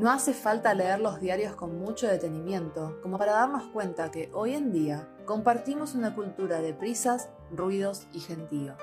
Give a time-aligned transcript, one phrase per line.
[0.00, 4.54] No hace falta leer los diarios con mucho detenimiento como para darnos cuenta que hoy
[4.54, 8.76] en día compartimos una cultura de prisas, ruidos y gentío.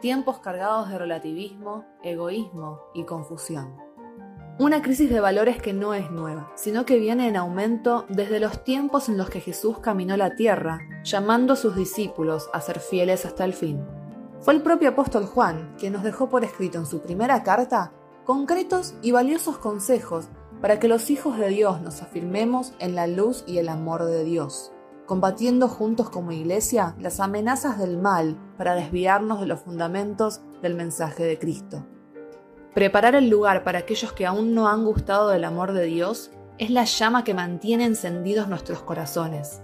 [0.00, 3.76] Tiempos cargados de relativismo, egoísmo y confusión.
[4.58, 8.64] Una crisis de valores que no es nueva, sino que viene en aumento desde los
[8.64, 13.24] tiempos en los que Jesús caminó la tierra, llamando a sus discípulos a ser fieles
[13.24, 13.86] hasta el fin.
[14.40, 17.92] Fue el propio apóstol Juan quien nos dejó por escrito en su primera carta
[18.28, 20.28] concretos y valiosos consejos
[20.60, 24.24] para que los hijos de Dios nos afirmemos en la luz y el amor de
[24.24, 24.72] Dios,
[25.06, 31.24] combatiendo juntos como iglesia las amenazas del mal para desviarnos de los fundamentos del mensaje
[31.24, 31.84] de Cristo.
[32.74, 36.70] Preparar el lugar para aquellos que aún no han gustado del amor de Dios es
[36.70, 39.62] la llama que mantiene encendidos nuestros corazones.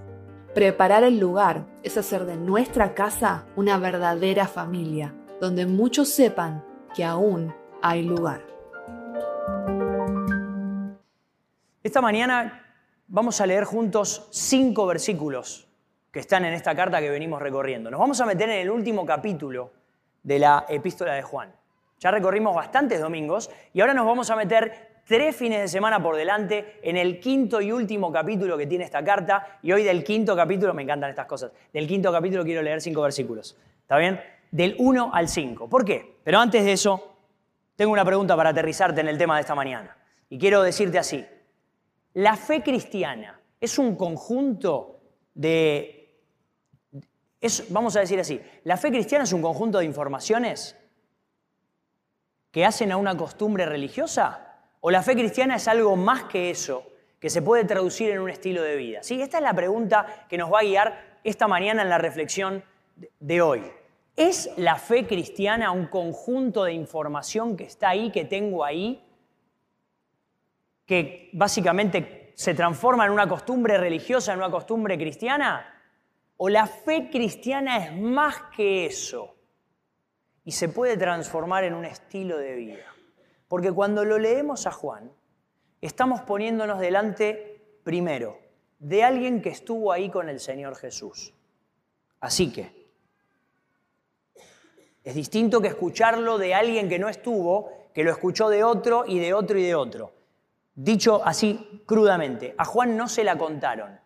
[0.55, 6.65] Preparar el lugar es hacer de nuestra casa una verdadera familia, donde muchos sepan
[6.95, 7.53] que aún
[7.83, 8.41] hay lugar.
[11.85, 12.65] Esta mañana
[13.09, 15.69] vamos a leer juntos cinco versículos
[16.11, 17.91] que están en esta carta que venimos recorriendo.
[17.91, 19.71] Nos vamos a meter en el último capítulo
[20.23, 21.53] de la epístola de Juan.
[22.01, 26.17] Ya recorrimos bastantes domingos y ahora nos vamos a meter tres fines de semana por
[26.17, 29.59] delante en el quinto y último capítulo que tiene esta carta.
[29.61, 33.03] Y hoy del quinto capítulo, me encantan estas cosas, del quinto capítulo quiero leer cinco
[33.03, 33.59] versículos.
[33.83, 34.19] ¿Está bien?
[34.51, 35.69] Del 1 al 5.
[35.69, 36.17] ¿Por qué?
[36.25, 37.15] Pero antes de eso,
[37.77, 39.95] tengo una pregunta para aterrizarte en el tema de esta mañana.
[40.31, 41.27] Y quiero decirte así,
[42.15, 45.01] la fe cristiana es un conjunto
[45.35, 46.19] de...
[47.69, 50.77] vamos a decir así, la fe cristiana es un conjunto de informaciones
[52.51, 54.45] que hacen a una costumbre religiosa
[54.81, 56.85] o la fe cristiana es algo más que eso,
[57.19, 59.03] que se puede traducir en un estilo de vida.
[59.03, 59.21] ¿Sí?
[59.21, 62.63] Esta es la pregunta que nos va a guiar esta mañana en la reflexión
[63.19, 63.63] de hoy.
[64.15, 69.04] ¿Es la fe cristiana un conjunto de información que está ahí, que tengo ahí,
[70.87, 75.71] que básicamente se transforma en una costumbre religiosa, en una costumbre cristiana?
[76.37, 79.37] ¿O la fe cristiana es más que eso
[80.45, 82.85] y se puede transformar en un estilo de vida?
[83.49, 85.13] Porque cuando lo leemos a Juan,
[85.81, 88.39] estamos poniéndonos delante, primero,
[88.79, 91.33] de alguien que estuvo ahí con el Señor Jesús.
[92.21, 92.85] Así que,
[95.05, 99.19] es distinto que escucharlo de alguien que no estuvo, que lo escuchó de otro y
[99.19, 100.14] de otro y de otro.
[100.75, 104.01] Dicho así crudamente, a Juan no se la contaron,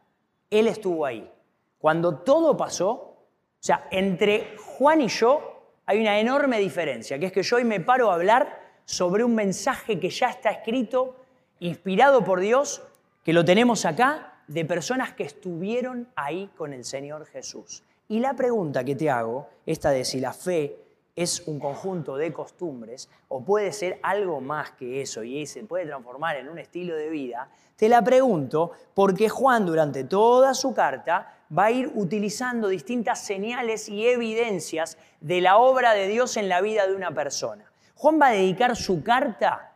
[0.51, 1.31] él estuvo ahí.
[1.79, 3.27] Cuando todo pasó, o
[3.61, 7.81] sea, entre Juan y yo hay una enorme diferencia, que es que yo hoy me
[7.81, 11.17] paro a hablar sobre un mensaje que ya está escrito,
[11.61, 12.83] inspirado por Dios,
[13.25, 17.83] que lo tenemos acá, de personas que estuvieron ahí con el Señor Jesús.
[18.09, 20.77] Y la pregunta que te hago, esta de si la fe
[21.19, 25.84] es un conjunto de costumbres o puede ser algo más que eso y se puede
[25.84, 31.34] transformar en un estilo de vida, te la pregunto porque Juan durante toda su carta
[31.56, 36.61] va a ir utilizando distintas señales y evidencias de la obra de Dios en la
[36.61, 37.69] vida de una persona.
[37.97, 39.73] Juan va a dedicar su carta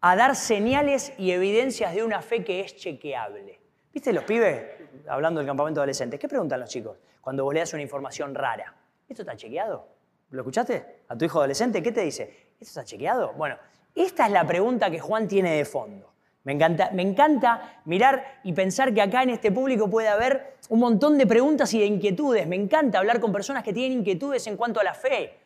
[0.00, 3.60] a dar señales y evidencias de una fe que es chequeable.
[3.92, 4.64] ¿Viste los pibes,
[5.06, 8.34] hablando del campamento de adolescentes, qué preguntan los chicos cuando vos le das una información
[8.34, 8.74] rara?
[9.06, 9.91] ¿Esto está chequeado?
[10.32, 11.02] ¿Lo escuchaste?
[11.08, 12.22] A tu hijo adolescente, ¿qué te dice?
[12.58, 13.34] ¿Esto está chequeado?
[13.34, 13.56] Bueno,
[13.94, 16.10] esta es la pregunta que Juan tiene de fondo.
[16.44, 20.80] Me encanta, me encanta mirar y pensar que acá en este público puede haber un
[20.80, 22.46] montón de preguntas y de inquietudes.
[22.46, 25.38] Me encanta hablar con personas que tienen inquietudes en cuanto a la fe.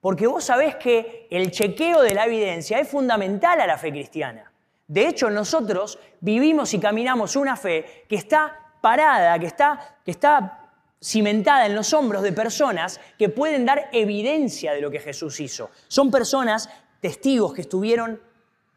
[0.00, 4.52] Porque vos sabés que el chequeo de la evidencia es fundamental a la fe cristiana.
[4.86, 10.63] De hecho, nosotros vivimos y caminamos una fe que está parada, que está, que está
[11.04, 15.70] cimentada en los hombros de personas que pueden dar evidencia de lo que Jesús hizo.
[15.86, 16.70] Son personas,
[17.00, 18.22] testigos que estuvieron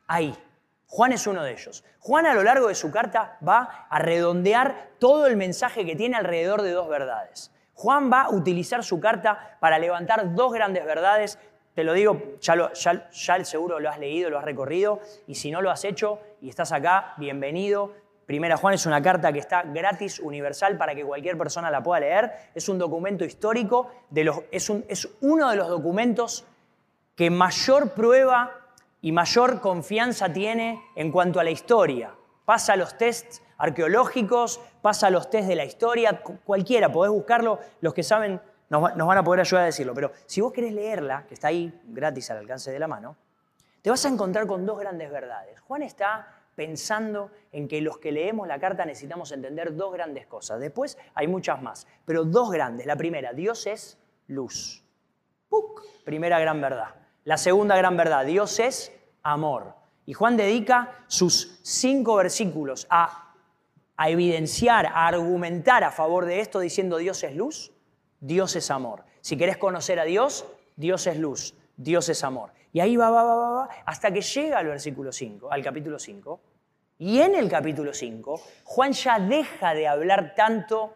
[0.07, 0.35] ahí.
[0.87, 1.85] Juan es uno de ellos.
[1.99, 6.17] Juan a lo largo de su carta va a redondear todo el mensaje que tiene
[6.17, 7.51] alrededor de dos verdades.
[7.73, 11.39] Juan va a utilizar su carta para levantar dos grandes verdades.
[11.75, 15.61] Te lo digo, ya, lo, seguro lo has leído, lo has recorrido, y si no
[15.61, 17.93] lo has hecho y estás acá, bienvenido.
[18.27, 22.01] Primera Juan es una carta que está gratis, universal, para que cualquier persona la pueda
[22.01, 22.33] leer.
[22.53, 26.45] Es un documento histórico, de los, es, un, es uno de los documentos
[27.15, 28.51] que mayor prueba
[29.01, 32.15] y mayor confianza tiene en cuanto a la historia.
[32.43, 38.03] Pasa los tests arqueológicos, pasa los tests de la historia, cualquiera, podés buscarlo, los que
[38.03, 39.93] saben nos, nos van a poder ayudar a decirlo.
[39.93, 43.15] Pero si vos querés leerla, que está ahí gratis al alcance de la mano,
[43.81, 45.61] te vas a encontrar con dos grandes verdades.
[45.61, 50.59] Juan está pensando en que los que leemos la carta necesitamos entender dos grandes cosas.
[50.59, 52.87] Después hay muchas más, pero dos grandes.
[52.87, 54.83] La primera, Dios es luz.
[56.03, 56.95] Primera gran verdad.
[57.25, 59.75] La segunda gran verdad, Dios es amor.
[60.07, 63.35] Y Juan dedica sus cinco versículos a,
[63.95, 67.71] a evidenciar, a argumentar a favor de esto diciendo Dios es luz,
[68.19, 69.03] Dios es amor.
[69.21, 72.51] Si querés conocer a Dios, Dios es luz, Dios es amor.
[72.73, 75.97] Y ahí va, va, va, va, va, hasta que llega al versículo 5, al capítulo
[75.97, 76.39] 5.
[76.99, 80.93] Y en el capítulo 5, Juan ya deja de hablar tanto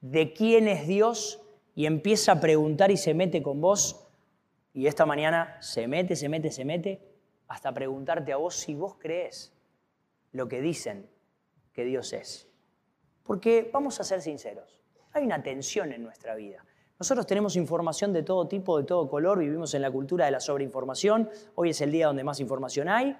[0.00, 1.42] de quién es Dios
[1.74, 4.06] y empieza a preguntar y se mete con vos.
[4.74, 7.00] Y esta mañana se mete, se mete, se mete,
[7.48, 9.52] hasta preguntarte a vos si vos crees
[10.32, 11.08] lo que dicen
[11.72, 12.48] que Dios es.
[13.22, 14.82] Porque vamos a ser sinceros,
[15.12, 16.64] hay una tensión en nuestra vida.
[17.02, 20.38] Nosotros tenemos información de todo tipo, de todo color, vivimos en la cultura de la
[20.38, 23.18] sobreinformación, hoy es el día donde más información hay.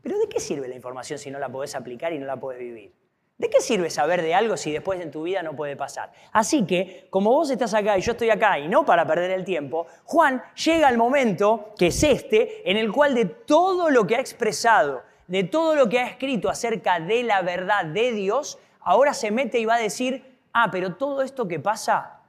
[0.00, 2.60] Pero ¿de qué sirve la información si no la podés aplicar y no la podés
[2.60, 2.92] vivir?
[3.36, 6.12] ¿De qué sirve saber de algo si después en tu vida no puede pasar?
[6.30, 9.44] Así que, como vos estás acá y yo estoy acá, y no para perder el
[9.44, 14.14] tiempo, Juan llega al momento, que es este, en el cual de todo lo que
[14.14, 19.14] ha expresado, de todo lo que ha escrito acerca de la verdad de Dios, ahora
[19.14, 22.20] se mete y va a decir, ah, pero todo esto que pasa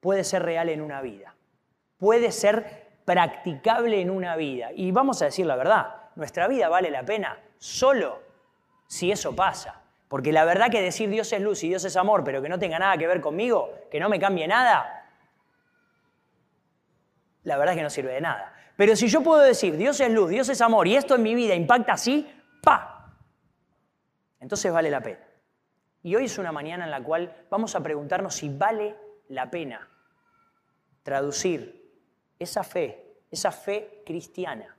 [0.00, 1.34] puede ser real en una vida,
[1.96, 4.70] puede ser practicable en una vida.
[4.72, 8.22] Y vamos a decir la verdad, nuestra vida vale la pena solo
[8.86, 9.80] si eso pasa.
[10.08, 12.58] Porque la verdad que decir Dios es luz y Dios es amor, pero que no
[12.58, 15.06] tenga nada que ver conmigo, que no me cambie nada,
[17.42, 18.54] la verdad es que no sirve de nada.
[18.76, 21.34] Pero si yo puedo decir Dios es luz, Dios es amor y esto en mi
[21.34, 22.30] vida impacta así,
[22.62, 23.12] ¡pa!
[24.40, 25.27] Entonces vale la pena.
[26.08, 28.96] Y hoy es una mañana en la cual vamos a preguntarnos si vale
[29.28, 29.86] la pena
[31.02, 32.00] traducir
[32.38, 34.74] esa fe, esa fe cristiana,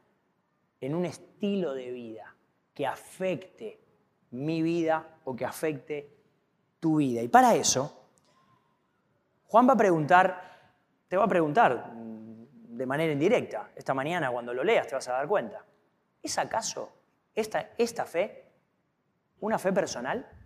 [0.81, 2.35] en un estilo de vida
[2.73, 3.79] que afecte
[4.31, 6.17] mi vida o que afecte
[6.79, 7.21] tu vida.
[7.21, 8.07] Y para eso,
[9.49, 10.41] Juan va a preguntar,
[11.07, 15.13] te va a preguntar de manera indirecta, esta mañana cuando lo leas te vas a
[15.13, 15.63] dar cuenta,
[16.23, 16.91] ¿es acaso
[17.35, 18.45] esta, esta fe
[19.41, 20.38] una fe personal?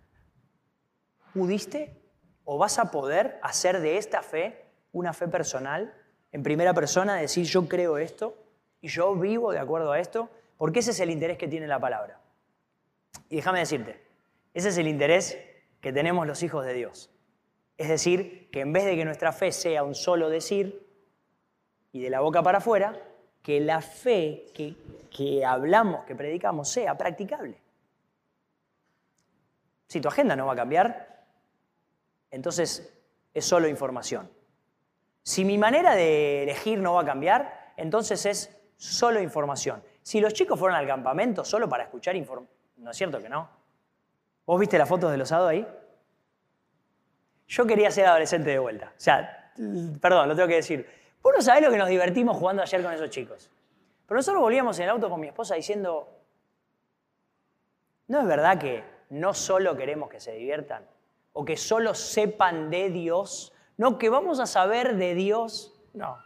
[1.34, 2.00] ¿Pudiste
[2.44, 5.92] o vas a poder hacer de esta fe una fe personal?
[6.30, 8.38] En primera persona, decir yo creo esto
[8.80, 11.80] y yo vivo de acuerdo a esto, porque ese es el interés que tiene la
[11.80, 12.20] palabra.
[13.28, 14.00] Y déjame decirte,
[14.52, 15.36] ese es el interés
[15.80, 17.10] que tenemos los hijos de Dios.
[17.76, 20.86] Es decir, que en vez de que nuestra fe sea un solo decir
[21.90, 22.96] y de la boca para afuera,
[23.42, 24.76] que la fe que,
[25.10, 27.60] que hablamos, que predicamos, sea practicable.
[29.88, 31.13] Si tu agenda no va a cambiar,
[32.34, 32.92] entonces
[33.32, 34.30] es solo información.
[35.22, 39.82] Si mi manera de elegir no va a cambiar, entonces es solo información.
[40.02, 43.48] Si los chicos fueron al campamento solo para escuchar información, ¿no es cierto que no?
[44.44, 45.66] ¿Vos viste las fotos del osado ahí?
[47.46, 48.88] Yo quería ser adolescente de vuelta.
[48.88, 49.52] O sea,
[50.00, 50.86] perdón, lo tengo que decir.
[51.22, 53.48] Vos no sabés lo que nos divertimos jugando ayer con esos chicos.
[54.06, 56.08] Pero nosotros volvíamos en el auto con mi esposa diciendo,
[58.08, 60.84] ¿no es verdad que no solo queremos que se diviertan?
[61.34, 66.16] O que solo sepan de Dios, no que vamos a saber de Dios, no.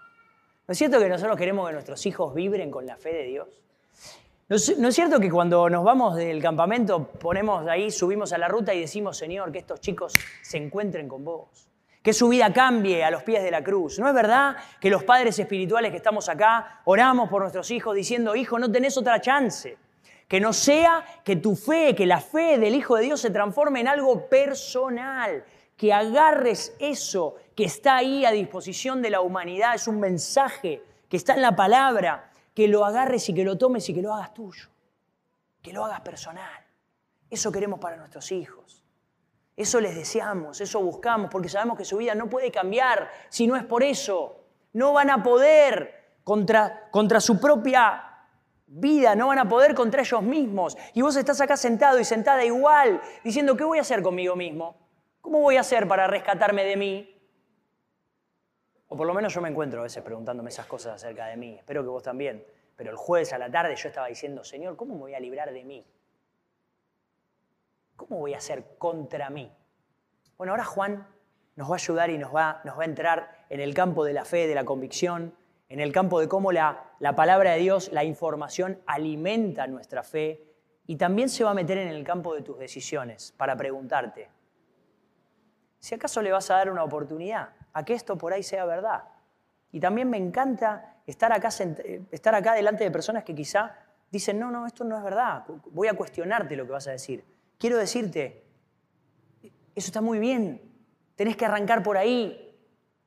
[0.67, 3.49] ¿No es cierto que nosotros queremos que nuestros hijos vibren con la fe de Dios?
[4.49, 8.73] ¿No es, cierto que cuando nos vamos del campamento ponemos ahí, subimos a la ruta
[8.73, 11.69] y decimos, Señor, que estos chicos se encuentren con vos?
[12.03, 13.99] Que su vida cambie a los pies de la cruz.
[13.99, 18.37] ¿No es verdad que los padres espirituales que estamos acá oramos por nuestros hijos diciendo,
[18.37, 19.77] hijo, no tenés otra chance?
[20.29, 23.81] Que no sea que tu fe, que la fe del Hijo de Dios se transforme
[23.81, 25.45] en algo personal,
[25.77, 31.17] que agarres eso que está ahí a disposición de la humanidad, es un mensaje que
[31.17, 34.35] está en la palabra, que lo agarres y que lo tomes y que lo hagas
[34.35, 34.69] tuyo,
[35.63, 36.65] que lo hagas personal.
[37.31, 38.83] Eso queremos para nuestros hijos.
[39.57, 43.57] Eso les deseamos, eso buscamos, porque sabemos que su vida no puede cambiar si no
[43.57, 44.41] es por eso.
[44.73, 48.08] No van a poder contra, contra su propia
[48.69, 50.77] vida, no van a poder contra ellos mismos.
[50.95, 54.77] Y vos estás acá sentado y sentada igual, diciendo, ¿qué voy a hacer conmigo mismo?
[55.21, 57.15] ¿Cómo voy a hacer para rescatarme de mí?
[58.89, 61.57] O por lo menos yo me encuentro a veces preguntándome esas cosas acerca de mí.
[61.57, 62.45] Espero que vos también.
[62.77, 65.53] Pero el jueves a la tarde yo estaba diciendo, Señor, ¿cómo me voy a librar
[65.53, 65.85] de mí?
[67.97, 69.53] ¿Cómo voy a hacer contra mí?
[70.37, 71.07] Bueno, ahora Juan
[71.57, 74.13] nos va a ayudar y nos va, nos va a entrar en el campo de
[74.13, 75.35] la fe, de la convicción,
[75.69, 80.45] en el campo de cómo la, la palabra de Dios, la información alimenta nuestra fe
[80.87, 84.31] y también se va a meter en el campo de tus decisiones para preguntarte,
[85.79, 89.05] si acaso le vas a dar una oportunidad a que esto por ahí sea verdad.
[89.71, 91.51] Y también me encanta estar acá,
[92.11, 93.77] estar acá delante de personas que quizá
[94.11, 97.25] dicen, no, no, esto no es verdad, voy a cuestionarte lo que vas a decir.
[97.59, 98.45] Quiero decirte,
[99.75, 100.63] eso está muy bien,
[101.15, 102.57] tenés que arrancar por ahí,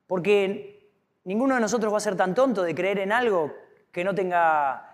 [0.08, 0.80] porque
[1.23, 3.53] Ninguno de nosotros va a ser tan tonto de creer en algo
[3.91, 4.87] que no tenga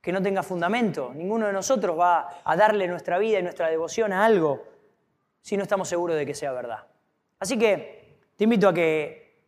[0.00, 1.12] que no tenga fundamento.
[1.14, 4.64] Ninguno de nosotros va a darle nuestra vida y nuestra devoción a algo
[5.42, 6.86] si no estamos seguros de que sea verdad.
[7.38, 9.42] Así que te invito a que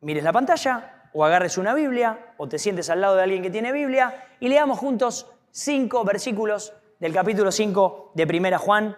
[0.00, 3.50] mires la pantalla o agarres una Biblia o te sientes al lado de alguien que
[3.50, 8.96] tiene Biblia y leamos juntos cinco versículos del capítulo 5 de Primera Juan.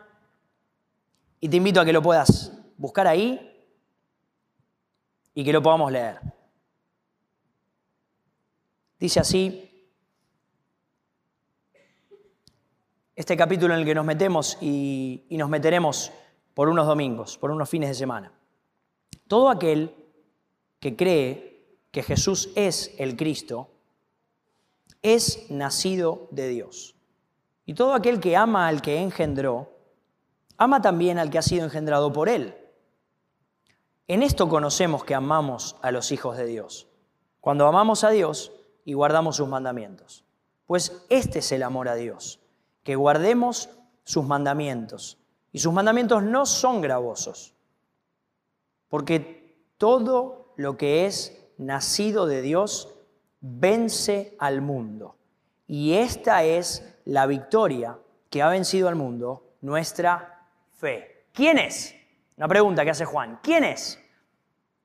[1.38, 3.49] Y te invito a que lo puedas buscar ahí
[5.34, 6.20] y que lo podamos leer.
[8.98, 9.66] Dice así
[13.14, 16.10] este capítulo en el que nos metemos y, y, nos meteremos
[16.54, 18.32] por unos domingos, por unos fines de semana.
[19.28, 19.94] Todo aquel
[20.78, 23.70] que cree que Jesús es el Cristo
[25.02, 26.94] es nacido de Dios.
[27.66, 29.70] Y todo aquel que ama al que engendró,
[30.56, 32.54] ama también al que ha sido engendrado por él.
[34.10, 36.88] En esto conocemos que amamos a los hijos de Dios,
[37.40, 38.50] cuando amamos a Dios
[38.84, 40.24] y guardamos sus mandamientos.
[40.66, 42.40] Pues este es el amor a Dios,
[42.82, 43.68] que guardemos
[44.02, 45.16] sus mandamientos.
[45.52, 47.54] Y sus mandamientos no son gravosos,
[48.88, 52.92] porque todo lo que es nacido de Dios
[53.40, 55.18] vence al mundo.
[55.68, 57.96] Y esta es la victoria
[58.28, 61.28] que ha vencido al mundo, nuestra fe.
[61.32, 61.94] ¿Quién es?
[62.36, 63.38] Una pregunta que hace Juan.
[63.40, 63.99] ¿Quién es?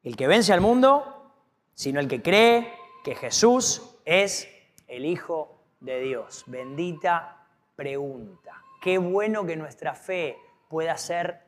[0.06, 1.32] El que vence al mundo,
[1.74, 2.72] sino el que cree
[3.04, 4.48] que Jesús es
[4.88, 6.44] el Hijo de Dios.
[6.46, 8.52] Bendita pregunta.
[8.84, 10.38] Qué bueno que nuestra fe
[10.70, 11.42] pueda ser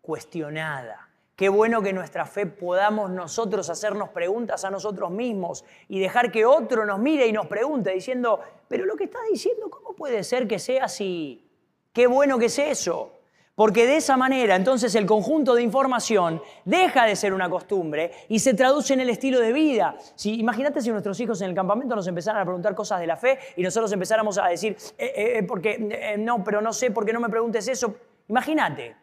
[0.00, 1.10] cuestionada.
[1.36, 6.46] Qué bueno que nuestra fe podamos nosotros hacernos preguntas a nosotros mismos y dejar que
[6.46, 10.48] otro nos mire y nos pregunte diciendo, pero lo que estás diciendo, ¿cómo puede ser
[10.48, 11.46] que sea así?
[11.92, 13.17] Qué bueno que es eso.
[13.58, 18.38] Porque de esa manera entonces el conjunto de información deja de ser una costumbre y
[18.38, 19.96] se traduce en el estilo de vida.
[20.14, 23.16] Si, imagínate si nuestros hijos en el campamento nos empezaran a preguntar cosas de la
[23.16, 27.04] fe y nosotros empezáramos a decir, eh, eh, eh porque no, pero no sé, ¿por
[27.04, 27.96] qué no me preguntes eso?
[28.28, 28.94] Imagínate,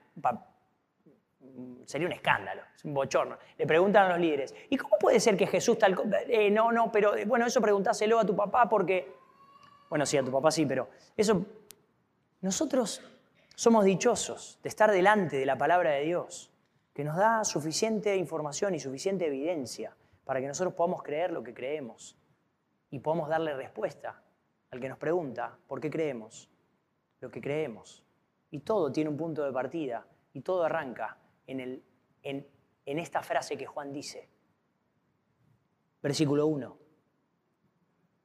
[1.83, 3.37] sería un escándalo, es un bochorno.
[3.57, 5.97] Le preguntan a los líderes, ¿y cómo puede ser que Jesús tal
[6.29, 9.15] eh, no, no, pero bueno, eso preguntáselo a tu papá porque...
[9.89, 11.45] Bueno, sí, a tu papá sí, pero eso...
[12.39, 13.01] Nosotros
[13.55, 16.51] somos dichosos de estar delante de la palabra de Dios,
[16.93, 21.53] que nos da suficiente información y suficiente evidencia para que nosotros podamos creer lo que
[21.53, 22.17] creemos
[22.89, 24.21] y podamos darle respuesta
[24.71, 26.49] al que nos pregunta por qué creemos
[27.21, 28.03] lo que creemos.
[28.51, 31.83] Y todo tiene un punto de partida y todo arranca en, el,
[32.23, 32.47] en,
[32.85, 34.29] en esta frase que Juan dice.
[36.01, 36.77] Versículo 1.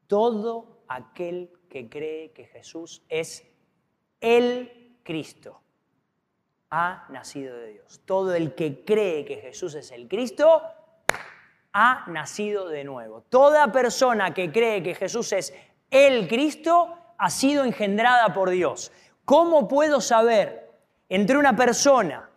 [0.07, 3.47] Todo aquel que cree que Jesús es
[4.21, 5.61] el Cristo
[6.71, 8.01] ha nacido de Dios.
[8.05, 10.63] Todo el que cree que Jesús es el Cristo
[11.73, 13.23] ha nacido de nuevo.
[13.29, 15.55] Toda persona que cree que Jesús es
[15.91, 18.93] el Cristo ha sido engendrada por Dios.
[19.25, 20.71] ¿Cómo puedo saber
[21.09, 22.31] entre una persona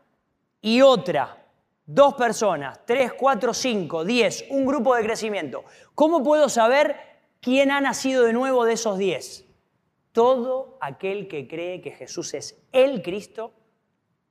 [0.61, 1.45] y otra,
[1.85, 5.63] dos personas, tres, cuatro, cinco, diez, un grupo de crecimiento,
[5.95, 6.95] cómo puedo saber
[7.41, 9.45] quién ha nacido de nuevo de esos diez?
[10.13, 13.51] Todo aquel que cree que Jesús es el Cristo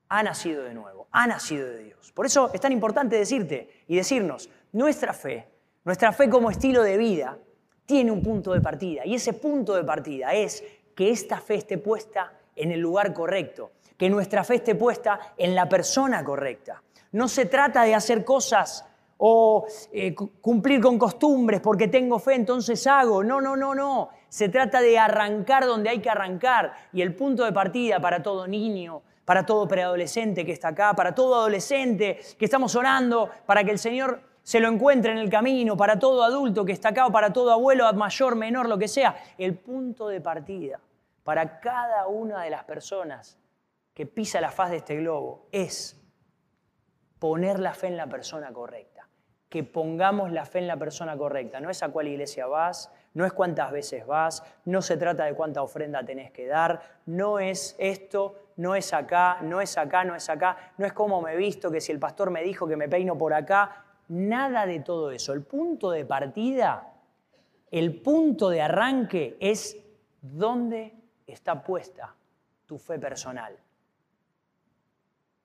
[0.09, 2.13] ha nacido de nuevo, ha nacido de Dios.
[2.13, 5.49] Por eso es tan importante decirte y decirnos, nuestra fe,
[5.85, 7.37] nuestra fe como estilo de vida,
[7.85, 9.05] tiene un punto de partida.
[9.05, 10.63] Y ese punto de partida es
[10.95, 15.55] que esta fe esté puesta en el lugar correcto, que nuestra fe esté puesta en
[15.55, 16.83] la persona correcta.
[17.13, 18.85] No se trata de hacer cosas
[19.19, 23.23] o eh, cumplir con costumbres porque tengo fe, entonces hago.
[23.25, 24.11] No, no, no, no.
[24.33, 26.73] Se trata de arrancar donde hay que arrancar.
[26.91, 31.15] Y el punto de partida para todo niño, para todo preadolescente que está acá, para
[31.15, 35.77] todo adolescente que estamos orando, para que el Señor se lo encuentre en el camino,
[35.77, 39.15] para todo adulto que está acá, para todo abuelo, mayor, menor, lo que sea.
[39.37, 40.81] El punto de partida
[41.25, 43.39] para cada una de las personas
[43.93, 46.01] que pisa la faz de este globo es
[47.19, 49.07] poner la fe en la persona correcta
[49.51, 51.61] que pongamos la fe en la persona correcta.
[51.61, 55.35] No es a cuál iglesia vas, no es cuántas veces vas, no se trata de
[55.35, 60.15] cuánta ofrenda tenés que dar, no es esto, no es acá, no es acá, no
[60.15, 62.77] es acá, no es cómo me he visto, que si el pastor me dijo que
[62.77, 65.33] me peino por acá, nada de todo eso.
[65.33, 66.93] El punto de partida,
[67.71, 69.77] el punto de arranque es
[70.21, 70.95] dónde
[71.27, 72.15] está puesta
[72.67, 73.57] tu fe personal.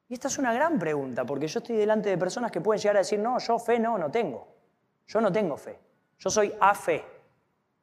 [0.10, 2.96] Y esta es una gran pregunta, porque yo estoy delante de personas que pueden llegar
[2.96, 4.48] a decir, no, yo fe no, no tengo.
[5.06, 5.80] Yo no tengo fe.
[6.20, 7.04] Yo soy a fe.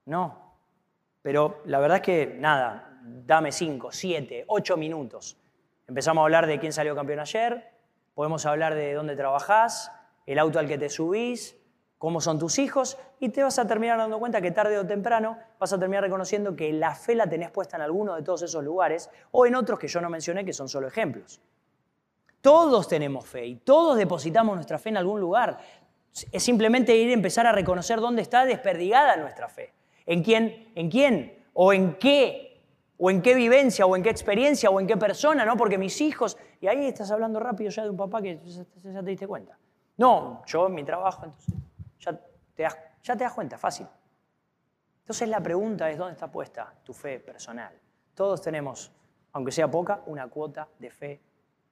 [0.06, 0.56] No.
[1.22, 5.36] Pero la verdad es que, nada, dame cinco, siete, ocho minutos.
[5.86, 7.72] Empezamos a hablar de quién salió campeón ayer,
[8.14, 9.90] podemos hablar de dónde trabajás,
[10.26, 11.56] el auto al que te subís,
[11.98, 15.38] cómo son tus hijos y te vas a terminar dando cuenta que tarde o temprano
[15.58, 18.62] vas a terminar reconociendo que la fe la tenés puesta en alguno de todos esos
[18.62, 21.40] lugares o en otros que yo no mencioné que son solo ejemplos.
[22.40, 25.56] Todos tenemos fe y todos depositamos nuestra fe en algún lugar.
[26.30, 29.72] Es simplemente ir a empezar a reconocer dónde está desperdigada nuestra fe.
[30.06, 30.72] ¿En quién?
[30.74, 31.44] ¿En quién?
[31.52, 32.62] ¿O en qué?
[32.98, 33.86] ¿O en qué vivencia?
[33.86, 34.70] ¿O en qué experiencia?
[34.70, 35.44] ¿O en qué persona?
[35.44, 35.56] ¿No?
[35.56, 36.36] Porque mis hijos...
[36.60, 38.40] Y ahí estás hablando rápido ya de un papá que
[38.82, 39.58] ya te diste cuenta.
[39.96, 41.54] No, yo en mi trabajo, entonces
[41.98, 42.18] ya
[42.54, 43.86] te das, ya te das cuenta, fácil.
[45.00, 47.78] Entonces la pregunta es, ¿dónde está puesta tu fe personal?
[48.14, 48.90] Todos tenemos,
[49.32, 51.20] aunque sea poca, una cuota de fe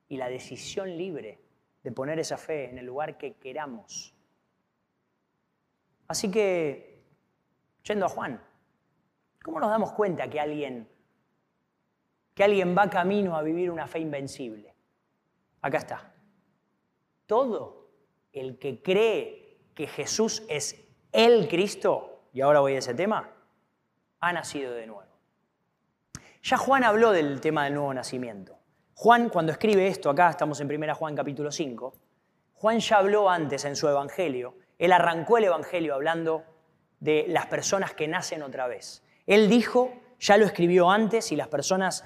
[0.09, 1.41] y la decisión libre
[1.83, 4.15] de poner esa fe en el lugar que queramos.
[6.07, 6.92] Así que,
[7.83, 8.41] yendo a Juan,
[9.43, 10.89] ¿cómo nos damos cuenta que alguien,
[12.35, 14.75] que alguien va camino a vivir una fe invencible?
[15.61, 16.15] Acá está.
[17.27, 17.89] Todo
[18.33, 23.31] el que cree que Jesús es el Cristo, y ahora voy a ese tema,
[24.21, 25.03] ha nacido de nuevo.
[26.43, 28.59] Ya Juan habló del tema del nuevo nacimiento.
[28.95, 31.95] Juan, cuando escribe esto, acá estamos en 1 Juan capítulo 5,
[32.55, 36.45] Juan ya habló antes en su Evangelio, él arrancó el Evangelio hablando
[37.03, 39.03] de las personas que nacen otra vez.
[39.27, 42.05] Él dijo, ya lo escribió antes y las personas,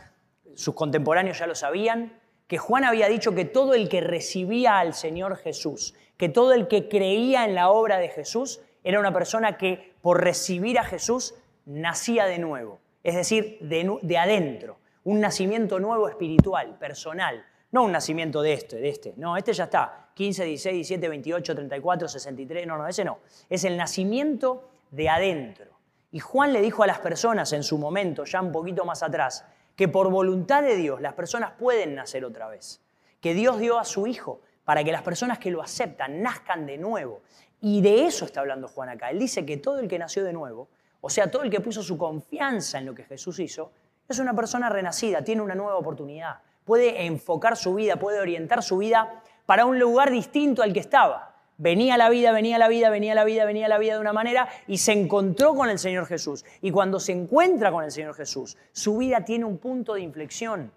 [0.55, 4.95] sus contemporáneos ya lo sabían, que Juan había dicho que todo el que recibía al
[4.95, 9.59] Señor Jesús, que todo el que creía en la obra de Jesús, era una persona
[9.59, 11.35] que por recibir a Jesús
[11.67, 17.93] nacía de nuevo, es decir, de, de adentro un nacimiento nuevo espiritual, personal, no un
[17.93, 19.15] nacimiento de este, de este.
[19.17, 20.11] No, este ya está.
[20.15, 22.67] 15, 16, 17, 28, 34, 63.
[22.67, 23.19] No, no, ese no.
[23.49, 25.77] Es el nacimiento de adentro.
[26.11, 29.45] Y Juan le dijo a las personas en su momento, ya un poquito más atrás,
[29.75, 32.81] que por voluntad de Dios las personas pueden nacer otra vez.
[33.21, 36.79] Que Dios dio a su Hijo para que las personas que lo aceptan nazcan de
[36.79, 37.21] nuevo.
[37.61, 39.11] Y de eso está hablando Juan acá.
[39.11, 40.69] Él dice que todo el que nació de nuevo,
[41.01, 43.73] o sea, todo el que puso su confianza en lo que Jesús hizo,
[44.09, 48.79] es una persona renacida, tiene una nueva oportunidad, puede enfocar su vida, puede orientar su
[48.79, 51.36] vida para un lugar distinto al que estaba.
[51.59, 54.49] Venía la vida, venía la vida, venía la vida, venía la vida de una manera
[54.67, 56.45] y se encontró con el Señor Jesús.
[56.61, 60.73] Y cuando se encuentra con el Señor Jesús, su vida tiene un punto de inflexión.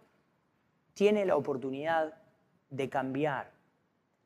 [0.93, 2.13] Tiene la oportunidad
[2.69, 3.51] de cambiar.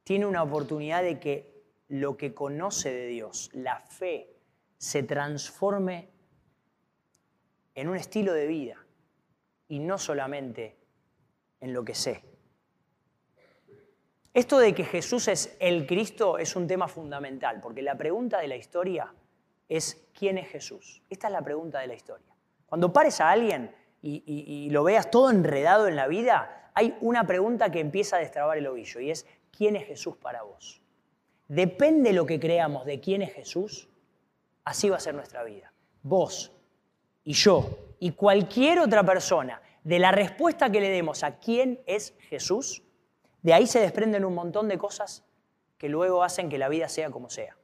[0.04, 4.30] Tiene una oportunidad de que lo que conoce de Dios, la fe,
[4.78, 6.10] se transforme
[7.74, 8.86] en un estilo de vida
[9.68, 10.76] y no solamente
[11.62, 12.33] en lo que sé.
[14.34, 18.48] Esto de que Jesús es el Cristo es un tema fundamental, porque la pregunta de
[18.48, 19.14] la historia
[19.70, 21.04] es ¿quién es Jesús?
[21.10, 22.34] Esta es la pregunta de la historia.
[22.66, 27.72] Cuando pares a alguien y, lo veas todo enredado en la vida, hay una pregunta
[27.72, 30.82] que empieza a destrabar el ovillo y es ¿quién es Jesús para vos?
[31.48, 33.88] Depende lo que creamos de quién es Jesús,
[34.66, 35.72] así va a ser nuestra vida.
[36.02, 36.52] Vos
[37.24, 42.16] y yo y cualquier otra persona de la respuesta que le demos a quién es
[42.30, 42.84] Jesús,
[43.44, 45.24] de ahí se desprenden un montón de cosas
[45.78, 47.58] que luego hacen que la vida sea como sea.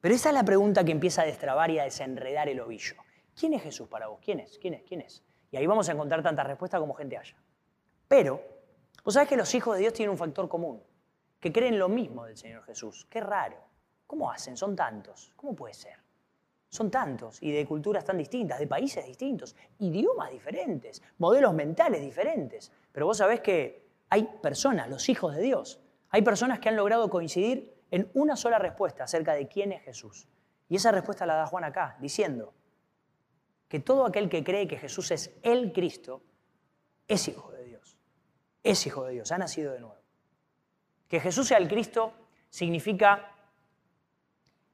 [0.00, 2.96] Pero esa es la pregunta que empieza a destrabar y a desenredar el ovillo.
[3.34, 4.20] ¿Quién es Jesús para vos?
[4.22, 4.58] ¿Quién es?
[4.58, 4.82] ¿Quién es?
[4.82, 5.24] ¿Quién es?
[5.50, 7.34] Y ahí vamos a encontrar tantas respuestas como gente haya.
[8.06, 8.42] Pero,
[9.02, 10.82] vos sabés que los hijos de Dios tienen un factor común,
[11.40, 13.06] que creen lo mismo del Señor Jesús.
[13.08, 13.56] Qué raro.
[14.06, 14.54] ¿Cómo hacen?
[14.56, 15.32] Son tantos.
[15.34, 15.96] ¿Cómo puede ser?
[16.68, 22.70] Son tantos y de culturas tan distintas, de países distintos, idiomas diferentes, modelos mentales diferentes.
[22.92, 27.10] Pero vos sabés que hay personas, los hijos de Dios, hay personas que han logrado
[27.10, 30.28] coincidir en una sola respuesta acerca de quién es Jesús.
[30.68, 32.54] Y esa respuesta la da Juan acá, diciendo
[33.68, 36.22] que todo aquel que cree que Jesús es el Cristo
[37.08, 37.96] es hijo de Dios.
[38.62, 39.98] Es hijo de Dios, ha nacido de nuevo.
[41.08, 42.12] Que Jesús sea el Cristo
[42.48, 43.32] significa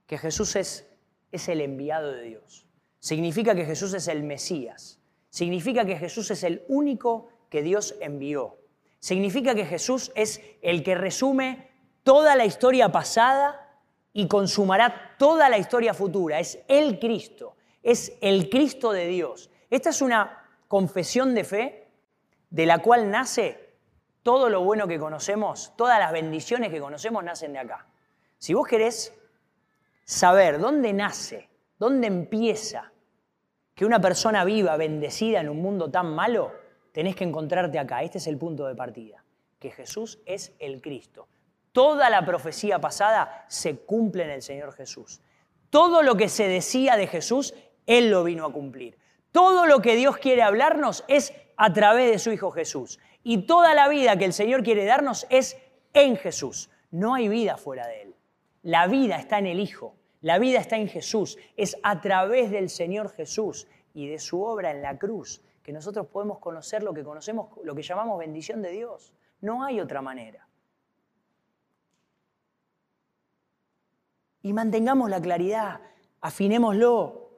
[0.06, 0.90] que Jesús es
[1.32, 2.66] es el enviado de Dios.
[2.98, 5.00] Significa que Jesús es el Mesías.
[5.30, 8.58] Significa que Jesús es el único que Dios envió.
[9.00, 11.70] Significa que Jesús es el que resume
[12.04, 13.80] toda la historia pasada
[14.12, 16.38] y consumará toda la historia futura.
[16.38, 17.56] Es el Cristo.
[17.82, 19.50] Es el Cristo de Dios.
[19.70, 21.88] Esta es una confesión de fe
[22.50, 23.70] de la cual nace
[24.22, 27.86] todo lo bueno que conocemos, todas las bendiciones que conocemos nacen de acá.
[28.36, 29.14] Si vos querés
[30.04, 32.92] saber dónde nace, dónde empieza
[33.74, 36.52] que una persona viva, bendecida en un mundo tan malo,
[36.92, 38.02] tenés que encontrarte acá.
[38.02, 39.24] Este es el punto de partida,
[39.58, 41.28] que Jesús es el Cristo.
[41.72, 45.20] Toda la profecía pasada se cumple en el Señor Jesús.
[45.70, 47.54] Todo lo que se decía de Jesús,
[47.86, 48.98] Él lo vino a cumplir.
[49.30, 52.98] Todo lo que Dios quiere hablarnos es a través de su Hijo Jesús.
[53.22, 55.56] Y toda la vida que el Señor quiere darnos es
[55.92, 56.70] en Jesús.
[56.90, 58.14] No hay vida fuera de Él.
[58.62, 62.68] La vida está en el Hijo, la vida está en Jesús, es a través del
[62.68, 67.04] Señor Jesús y de su obra en la cruz que nosotros podemos conocer lo que
[67.04, 69.12] conocemos, lo que llamamos bendición de Dios.
[69.40, 70.46] No hay otra manera.
[74.42, 75.80] Y mantengamos la claridad,
[76.20, 77.30] afinémoslo,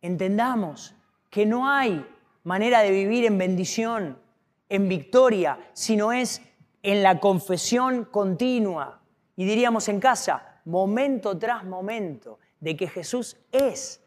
[0.00, 0.94] entendamos
[1.28, 2.06] que no hay
[2.44, 4.18] manera de vivir en bendición,
[4.68, 6.42] en victoria, sino es
[6.82, 9.02] en la confesión continua.
[9.36, 14.02] Y diríamos en casa, momento tras momento, de que Jesús es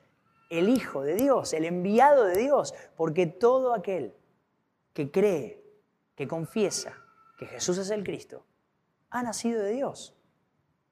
[0.60, 4.16] el Hijo de Dios, el enviado de Dios, porque todo aquel
[4.94, 5.64] que cree,
[6.16, 6.96] que confiesa
[7.38, 8.46] que Jesús es el Cristo,
[9.10, 10.16] ha nacido de Dios.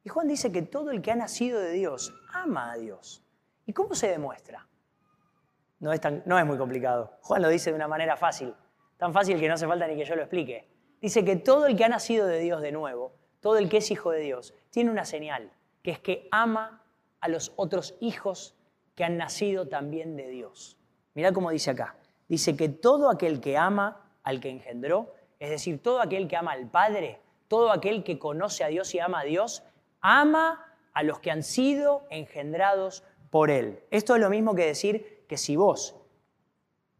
[0.04, 3.24] Y Juan dice que todo el que ha nacido de Dios ama a Dios.
[3.66, 4.68] ¿Y cómo se demuestra?
[5.80, 7.18] No es, no es muy complicado.
[7.22, 8.56] Juan lo dice de una manera fácil,
[8.98, 10.68] tan fácil que no hace falta ni que yo lo explique.
[11.00, 13.92] Dice que todo el que ha nacido de Dios de nuevo, todo el que es
[13.92, 15.52] hijo de Dios, tiene una señal,
[15.84, 16.84] que es que ama
[17.20, 18.56] a los otros hijos
[19.02, 20.78] que han nacido también de Dios.
[21.16, 21.96] Mirá cómo dice acá.
[22.28, 26.52] Dice que todo aquel que ama al que engendró, es decir, todo aquel que ama
[26.52, 29.64] al Padre, todo aquel que conoce a Dios y ama a Dios,
[30.02, 33.84] ama a los que han sido engendrados por Él.
[33.90, 35.96] Esto es lo mismo que decir que si vos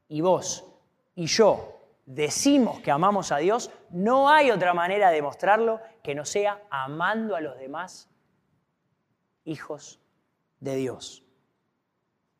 [0.08, 0.66] y vos
[1.14, 6.26] y yo decimos que amamos a Dios, no hay otra manera de demostrarlo que no
[6.26, 8.10] sea amando a los demás
[9.44, 10.00] hijos
[10.60, 11.24] de Dios.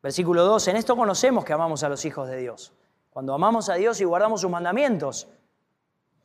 [0.02, 2.72] Versículo 2, en esto conocemos que amamos a los hijos de Dios.
[3.10, 5.28] Cuando amamos a Dios y guardamos sus mandamientos,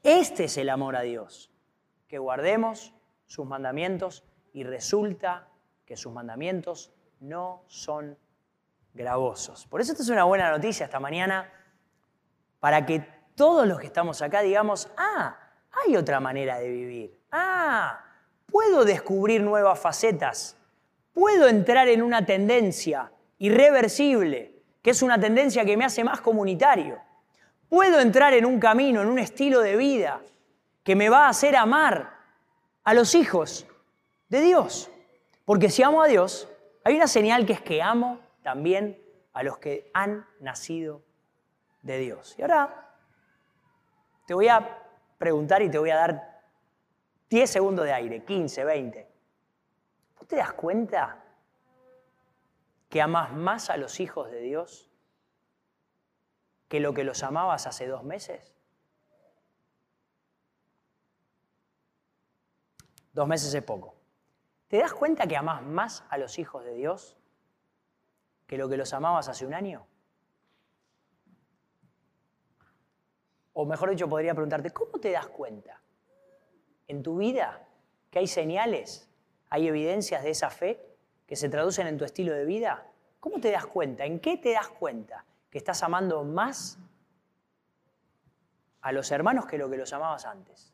[0.02, 1.52] este es el amor a Dios,
[2.08, 2.94] que guardemos
[3.28, 5.50] sus mandamientos y resulta
[5.86, 8.18] que sus mandamientos no son
[8.94, 9.68] gravosos.
[9.68, 11.52] Por eso esta es una buena noticia esta mañana,
[12.60, 15.38] para que todos los que estamos acá digamos, ah,
[15.86, 17.20] hay otra manera de vivir.
[17.32, 18.04] Ah,
[18.48, 20.58] puedo descubrir nuevas facetas.
[21.14, 27.00] Puedo entrar en una tendencia irreversible, que es una tendencia que me hace más comunitario.
[27.70, 30.22] Puedo entrar en un camino, en un estilo de vida
[30.84, 32.14] que me va a hacer amar
[32.84, 33.68] a los hijos
[34.30, 34.90] de Dios.
[35.44, 36.50] Porque si amo a Dios,
[36.84, 39.02] hay una señal que es que amo también
[39.34, 41.02] a los que han nacido
[41.82, 42.36] de Dios.
[42.38, 42.96] Y ahora
[44.26, 44.84] te voy a
[45.18, 46.42] preguntar y te voy a dar
[47.30, 49.08] 10 segundos de aire, 15, 20.
[50.18, 51.24] ¿Vos te das cuenta
[52.90, 54.90] que amas más a los hijos de Dios
[56.68, 58.56] que lo que los amabas hace dos meses?
[63.14, 63.96] Dos meses es poco.
[64.68, 67.18] ¿Te das cuenta que amas más a los hijos de Dios
[68.46, 69.88] que lo que los amabas hace un año?
[73.54, 75.82] O mejor dicho, podría preguntarte, ¿cómo te das cuenta
[76.88, 77.68] en tu vida
[78.12, 79.10] que hay señales,
[79.50, 80.97] hay evidencias de esa fe
[81.28, 82.88] que se traducen en tu estilo de vida?
[83.20, 84.06] ¿Cómo te das cuenta?
[84.06, 86.80] ¿En qué te das cuenta que estás amando más
[88.82, 90.74] a los hermanos que lo que los amabas antes?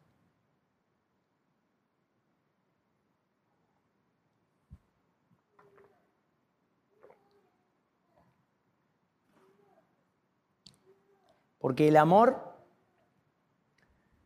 [11.57, 12.53] Porque el amor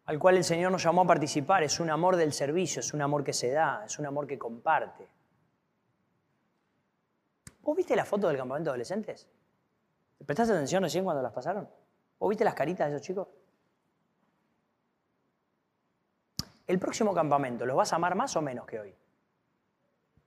[0.06, 3.02] al cual el Señor nos llamó a participar es un amor del servicio, es un
[3.02, 5.08] amor que se da, es un amor que comparte.
[7.68, 9.28] ¿Vos viste la foto del campamento de adolescentes?
[10.26, 11.70] ¿Prestaste atención recién cuando las pasaron?
[12.18, 13.28] ¿Vos viste las caritas de esos chicos?
[16.66, 18.96] El próximo campamento, ¿los vas a amar más o menos que hoy?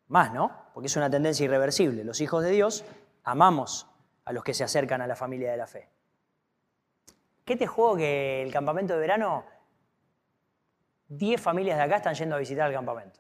[0.09, 0.67] Más, ¿no?
[0.75, 2.05] Porque es una tendencia irreversible.
[2.05, 2.85] Los hijos de Dios
[3.25, 3.89] amamos
[4.27, 5.89] a los que se acercan a la familia de la fe.
[7.47, 9.47] ¿Qué te juego que el campamento de verano,
[11.09, 13.19] 10 familias de acá están yendo a visitar el campamento?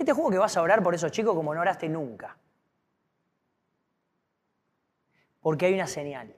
[0.00, 2.34] ¿Qué te juego que vas a orar por esos chicos como no oraste nunca?
[5.42, 6.34] Porque hay una señal.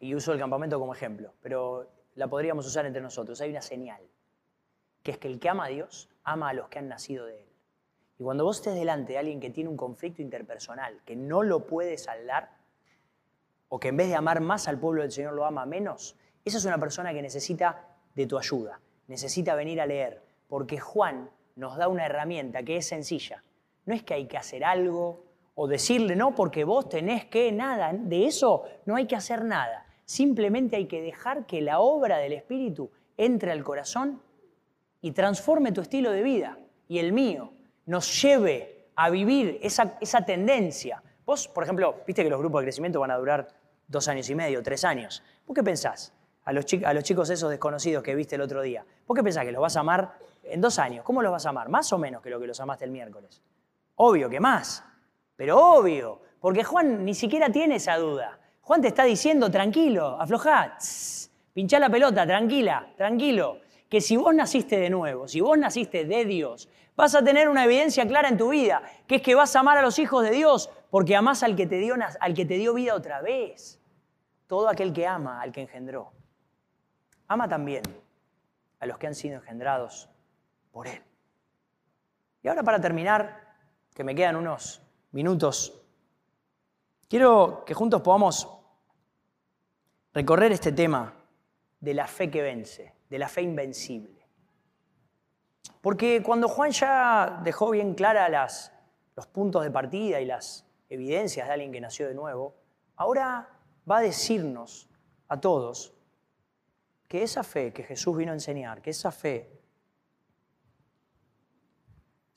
[0.00, 3.40] Y uso el campamento como ejemplo, pero la podríamos usar entre nosotros.
[3.40, 4.02] Hay una señal,
[5.04, 7.38] que es que el que ama a Dios ama a los que han nacido de
[7.38, 7.48] Él.
[8.18, 11.68] Y cuando vos estés delante de alguien que tiene un conflicto interpersonal, que no lo
[11.68, 12.50] puede saldar,
[13.68, 16.58] o que en vez de amar más al pueblo del Señor lo ama menos, esa
[16.58, 21.76] es una persona que necesita de tu ayuda, necesita venir a leer, porque Juan nos
[21.76, 23.42] da una herramienta que es sencilla.
[23.84, 27.92] No es que hay que hacer algo o decirle, no, porque vos tenés que nada,
[27.92, 29.84] de eso no hay que hacer nada.
[30.04, 34.22] Simplemente hay que dejar que la obra del Espíritu entre al corazón
[35.00, 37.52] y transforme tu estilo de vida y el mío,
[37.86, 41.02] nos lleve a vivir esa, esa tendencia.
[41.26, 43.48] Vos, por ejemplo, viste que los grupos de crecimiento van a durar
[43.88, 45.22] dos años y medio, tres años.
[45.44, 46.12] ¿Vos qué pensás?
[46.48, 48.82] a los, a los chicos esos desconocidos que viste el otro día.
[49.06, 50.14] ¿Por qué pensás que los vas a amar
[50.50, 51.04] en dos años?
[51.04, 51.68] ¿Cómo los vas a amar?
[51.68, 53.42] ¿Más o menos que lo que los amaste el miércoles?
[53.96, 54.84] Obvio que más,
[55.36, 58.38] pero obvio, porque Juan ni siquiera tiene esa duda.
[58.60, 60.78] Juan te está diciendo, tranquilo, aflojá,
[61.52, 66.24] pinchá la pelota, tranquila, tranquilo, que si vos naciste de nuevo, si vos naciste de
[66.24, 69.60] Dios, vas a tener una evidencia clara en tu vida, que es que vas a
[69.60, 72.54] amar a los hijos de Dios, porque amás al que te dio, al que te
[72.54, 73.80] dio vida otra vez.
[74.46, 76.12] Todo aquel que ama al que engendró.
[77.26, 77.82] Ama también
[78.80, 80.08] a los que han sido engendrados
[80.70, 81.02] por Él.
[82.42, 83.56] Y ahora para terminar,
[83.94, 84.80] que me quedan unos
[85.12, 85.82] minutos,
[87.08, 88.48] quiero que juntos podamos
[90.14, 91.14] recorrer este tema
[91.80, 94.26] de la fe que vence, de la fe invencible.
[95.80, 98.72] Porque cuando Juan ya dejó bien claras
[99.16, 102.54] los puntos de partida y las evidencias de alguien que nació de nuevo,
[102.96, 103.48] ahora
[103.88, 104.88] va a decirnos
[105.28, 105.94] a todos
[107.06, 109.57] que esa fe que Jesús vino a enseñar, que esa fe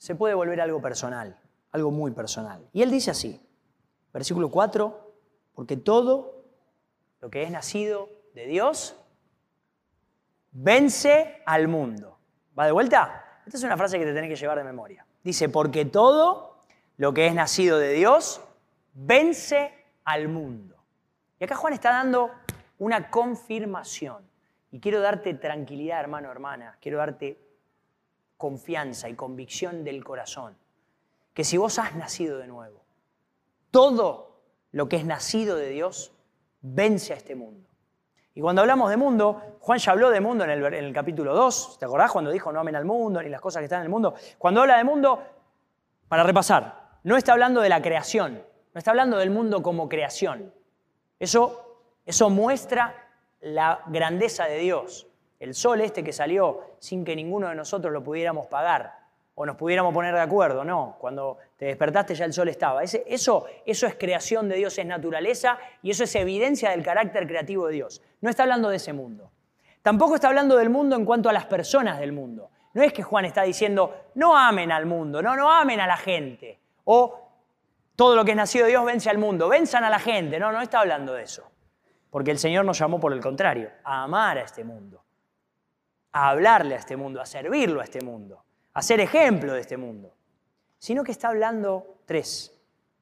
[0.02, 1.38] se puede volver algo personal,
[1.70, 2.68] algo muy personal.
[2.72, 3.40] Y él dice así,
[4.12, 5.14] versículo 4,
[5.54, 6.42] porque todo
[7.20, 8.96] lo que es nacido de Dios
[10.50, 12.18] vence al mundo.
[12.58, 13.42] ¿Va de vuelta?
[13.46, 15.06] Esta es una frase que te tenés que llevar de memoria.
[15.22, 16.64] Dice, porque todo
[16.96, 18.40] lo que es nacido de Dios
[18.94, 19.72] vence
[20.04, 20.82] al mundo.
[21.38, 22.32] Y acá Juan está dando
[22.78, 24.28] una confirmación.
[24.72, 26.76] Y quiero darte tranquilidad, hermano, hermana.
[26.80, 27.51] Quiero darte
[28.42, 30.56] confianza y convicción del corazón.
[31.32, 32.82] Que si vos has nacido de nuevo,
[33.70, 36.12] todo lo que es nacido de Dios
[36.60, 37.68] vence a este mundo.
[38.34, 41.84] Y cuando hablamos de mundo, Juan ya habló de mundo en el, capítulo 2, ¿te
[41.84, 44.16] acordás cuando dijo no amen al mundo ni las cosas que están en el mundo?
[44.38, 45.22] Cuando habla de mundo,
[46.08, 50.52] para repasar, no está hablando de la creación, no está hablando del mundo como creación.
[51.20, 53.08] Eso, eso muestra
[53.40, 55.06] la grandeza de Dios.
[55.42, 59.00] El sol este que salió sin que ninguno de nosotros lo pudiéramos pagar
[59.34, 60.94] o nos pudiéramos poner de acuerdo, no.
[61.00, 62.84] Cuando te despertaste ya el sol estaba.
[62.84, 67.66] eso, eso es creación de Dios, es naturaleza y eso es evidencia del carácter creativo
[67.66, 68.02] de Dios.
[68.20, 69.32] No está hablando de ese mundo.
[69.82, 72.50] Tampoco está hablando del mundo en cuanto a las personas del mundo.
[72.74, 75.96] No es que Juan está diciendo, no amen al mundo, no, no amen a la
[75.96, 76.60] gente.
[76.84, 77.18] O
[77.96, 80.38] todo lo que es nacido de Dios vence al mundo, venzan a la gente.
[80.38, 81.50] No, no está hablando de eso.
[82.10, 85.01] Porque el Señor nos llamó por el contrario, a amar a este mundo,
[86.12, 88.44] a hablarle a este mundo, a servirlo a este mundo,
[88.74, 90.14] a ser ejemplo de este mundo.
[90.78, 92.58] Sino que está hablando tres,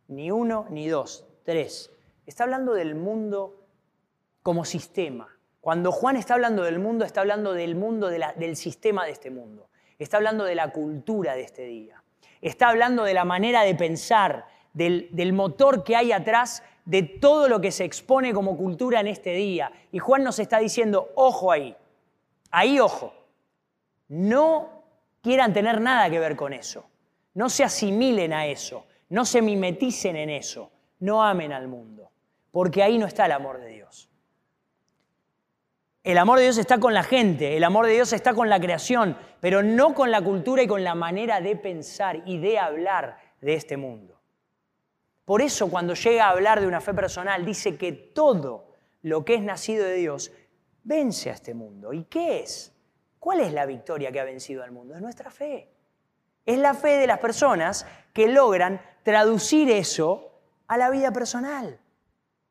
[0.08, 1.90] ni uno ni dos, tres.
[2.26, 3.66] Está hablando del mundo
[4.42, 5.28] como sistema.
[5.60, 9.68] Cuando Juan está hablando del mundo, está hablando del mundo, del sistema de este mundo.
[9.98, 12.02] Está hablando de la cultura de este día.
[12.40, 17.60] Está hablando de la manera de pensar, del, motor que hay atrás de todo lo
[17.60, 19.70] que se expone como cultura en este día.
[19.92, 21.76] Y Juan nos está diciendo, ojo ahí,
[22.50, 23.14] ahí ojo,
[24.08, 24.84] no
[25.22, 26.86] quieran tener nada que ver con eso,
[27.34, 32.10] no se asimilen a eso, no se mimeticen en eso, no amen al mundo,
[32.50, 34.08] porque ahí no está el amor de Dios.
[36.02, 38.58] El amor de Dios está con la gente, el amor de Dios está con la
[38.58, 43.18] creación, pero no con la cultura y con la manera de pensar y de hablar
[43.42, 44.18] de este mundo.
[45.26, 48.70] Por eso cuando llega a hablar de una fe personal, dice que todo
[49.02, 50.32] lo que es nacido de Dios
[50.82, 51.92] vence a este mundo.
[51.92, 52.72] ¿Y qué es?
[53.18, 54.94] ¿Cuál es la victoria que ha vencido al mundo?
[54.94, 55.68] Es nuestra fe.
[56.46, 61.78] Es la fe de las personas que logran traducir eso a la vida personal.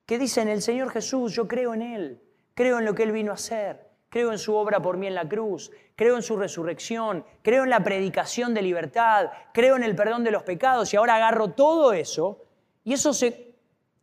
[0.06, 2.22] Que dicen, el Señor Jesús, yo creo en Él,
[2.54, 5.16] creo en lo que Él vino a hacer, creo en su obra por mí en
[5.16, 9.96] la cruz, creo en su resurrección, creo en la predicación de libertad, creo en el
[9.96, 12.44] perdón de los pecados y ahora agarro todo eso
[12.84, 13.49] y eso se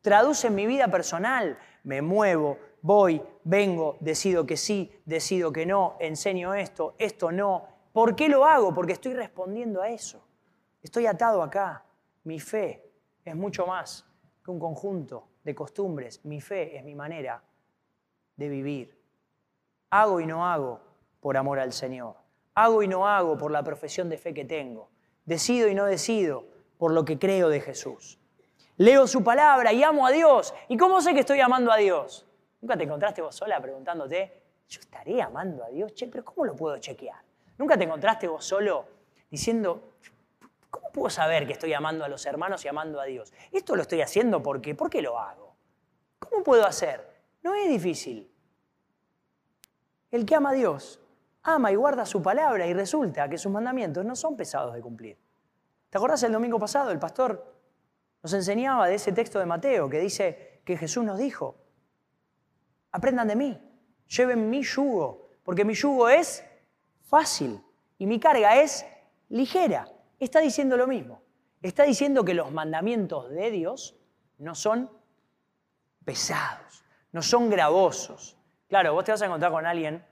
[0.06, 1.58] traduce en mi vida personal.
[1.82, 7.66] Me muevo, voy, vengo, decido que sí, decido que no, enseño esto, esto no.
[7.92, 8.72] ¿Por qué lo hago?
[8.72, 10.24] Porque estoy respondiendo a eso.
[10.80, 11.84] Estoy atado acá.
[12.22, 12.88] Mi fe
[13.24, 14.06] es mucho más
[14.44, 16.24] que un conjunto de costumbres.
[16.24, 17.42] Mi fe es mi manera
[18.36, 18.96] de vivir.
[19.90, 20.82] Hago y no hago
[21.18, 22.14] por amor al Señor.
[22.54, 24.88] Hago y no hago por la profesión de fe que tengo.
[25.24, 26.44] Decido y no decido
[26.78, 28.20] por lo que creo de Jesús
[28.76, 30.54] leo su palabra y amo a Dios.
[30.68, 32.26] ¿Y cómo sé que estoy amando a Dios?
[32.60, 35.94] ¿Nunca te encontraste vos sola preguntándote, yo estaré amando a Dios?
[35.94, 37.22] Che, pero ¿cómo lo puedo chequear?
[37.58, 38.86] ¿Nunca te encontraste vos solo
[39.30, 39.94] diciendo,
[40.70, 43.32] ¿cómo puedo saber que estoy amando a los hermanos y amando a Dios?
[43.52, 45.54] Esto lo estoy haciendo porque, ¿por qué lo hago?
[46.18, 47.06] ¿Cómo puedo hacer?
[47.42, 48.30] No es difícil.
[50.10, 51.00] El que ama a Dios
[51.46, 55.16] ama y guarda su palabra y resulta que sus mandamientos no son pesados de cumplir.
[55.88, 56.90] ¿Te acordás el domingo pasado?
[56.90, 57.55] El pastor
[58.26, 61.54] nos enseñaba de ese texto de Mateo que dice que Jesús nos dijo,
[62.90, 63.60] aprendan de mí,
[64.08, 66.44] Lleven mi yugo, porque mi yugo es
[67.02, 67.62] fácil
[67.98, 68.84] y mi carga es
[69.28, 69.88] ligera.
[70.18, 71.22] Está diciendo lo mismo.
[71.62, 73.96] Está diciendo que los mandamientos de Dios
[74.38, 74.90] no son
[76.04, 78.36] pesados, no son gravosos.
[78.68, 80.04] Claro, vos te vas a encontrar con alguien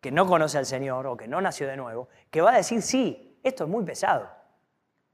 [0.00, 2.82] que no conoce al Señor o que no nació de nuevo, que va a decir,
[2.82, 4.35] sí, esto es muy pesado.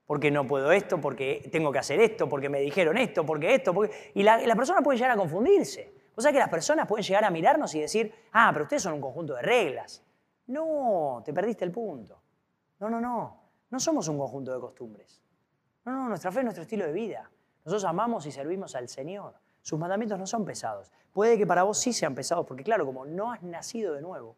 [0.07, 3.75] Porque no puedo esto, porque tengo que hacer esto, porque me dijeron esto, porque esto.
[4.15, 5.95] Y la, la persona puede llegar a confundirse.
[6.15, 8.95] O sea que las personas pueden llegar a mirarnos y decir, ah, pero ustedes son
[8.95, 10.05] un conjunto de reglas.
[10.49, 12.21] No, te perdiste el punto.
[12.81, 13.41] No, no, no.
[13.71, 15.23] No somos un conjunto de costumbres.
[15.85, 17.31] No, no, nuestra fe es nuestro estilo de vida.
[17.65, 19.35] Nosotros amamos y servimos al Señor.
[19.63, 20.91] Sus mandamientos no son pesados.
[21.13, 24.37] Puede que para vos sí sean pesados, porque claro, como no has nacido de nuevo,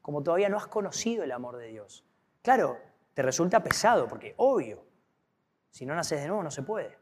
[0.00, 2.04] como todavía no has conocido el amor de Dios,
[2.42, 2.78] claro,
[3.14, 4.84] te resulta pesado, porque obvio,
[5.70, 6.98] si no naces de nuevo no se puede.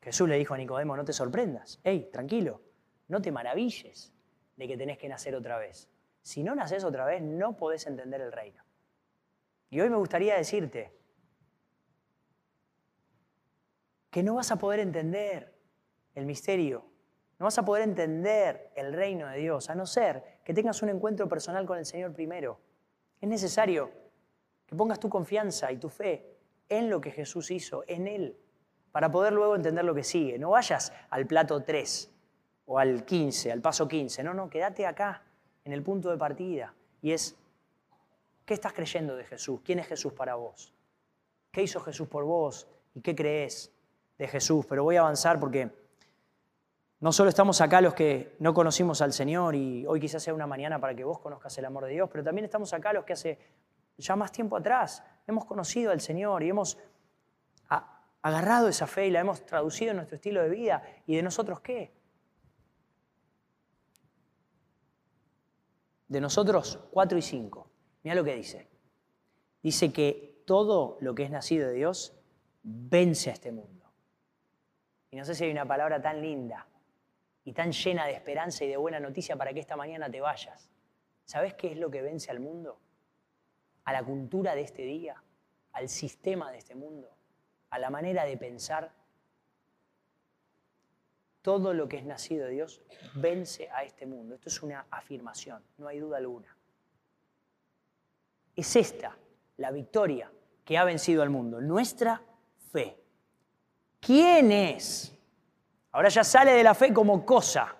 [0.00, 2.62] Jesús le dijo a Nicodemo, no te sorprendas, hey, tranquilo,
[3.08, 4.12] no te maravilles
[4.56, 5.88] de que tenés que nacer otra vez.
[6.22, 8.64] Si no naces otra vez, no podés entender el reino.
[9.70, 10.92] Y hoy me gustaría decirte
[14.10, 15.58] que no vas a poder entender
[16.14, 16.84] el misterio,
[17.38, 20.90] no vas a poder entender el reino de Dios, a no ser que tengas un
[20.90, 22.60] encuentro personal con el Señor primero.
[23.20, 23.90] Es necesario
[24.66, 28.36] que pongas tu confianza y tu fe en lo que Jesús hizo, en Él,
[28.92, 30.38] para poder luego entender lo que sigue.
[30.38, 32.10] No vayas al plato 3
[32.66, 34.22] o al 15, al paso 15.
[34.22, 35.22] No, no, quédate acá,
[35.64, 36.74] en el punto de partida.
[37.00, 37.36] Y es
[38.44, 39.60] ¿Qué estás creyendo de Jesús?
[39.64, 40.74] ¿Quién es Jesús para vos?
[41.50, 42.66] ¿Qué hizo Jesús por vos?
[42.94, 43.72] ¿Y qué crees
[44.18, 44.66] de Jesús?
[44.68, 45.70] Pero voy a avanzar porque
[47.00, 50.46] no solo estamos acá los que no conocimos al Señor y hoy quizás sea una
[50.46, 53.12] mañana para que vos conozcas el amor de Dios, pero también estamos acá los que
[53.12, 53.38] hace
[53.96, 56.78] ya más tiempo atrás hemos conocido al Señor y hemos
[58.22, 60.82] agarrado esa fe y la hemos traducido en nuestro estilo de vida.
[61.06, 61.92] ¿Y de nosotros qué?
[66.08, 67.68] De nosotros cuatro y cinco.
[68.02, 68.68] Mira lo que dice.
[69.62, 72.14] Dice que todo lo que es nacido de Dios
[72.62, 73.92] vence a este mundo.
[75.10, 76.66] Y no sé si hay una palabra tan linda
[77.44, 80.70] y tan llena de esperanza y de buena noticia para que esta mañana te vayas.
[81.24, 82.78] ¿Sabes qué es lo que vence al mundo?
[83.84, 85.22] A la cultura de este día,
[85.72, 87.08] al sistema de este mundo,
[87.70, 88.92] a la manera de pensar.
[91.40, 92.82] Todo lo que es nacido de Dios
[93.14, 94.34] vence a este mundo.
[94.34, 96.56] Esto es una afirmación, no hay duda alguna.
[98.54, 99.16] Es esta
[99.56, 100.30] la victoria
[100.64, 102.22] que ha vencido al mundo, nuestra
[102.70, 102.96] fe.
[103.98, 105.12] ¿Quién es?
[105.92, 107.74] Ahora ya sale de la fe como cosa,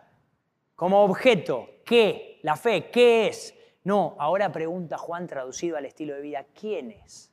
[0.74, 1.68] como objeto.
[1.84, 2.40] ¿Qué?
[2.42, 3.54] La fe, ¿qué es?
[3.84, 7.32] No, ahora pregunta Juan traducido al estilo de vida, ¿quién es?